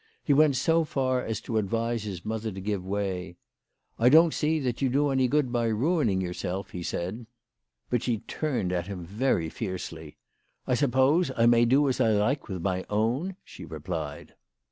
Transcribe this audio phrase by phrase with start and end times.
[0.23, 3.37] He went so far as to ad vise his mother to give way."
[3.99, 7.27] I don't see that you do any good by ruining yourself," he said.
[7.91, 10.17] But she turned at him very fiercely."
[10.65, 14.33] I suppose I may do as I like with my own," she replied.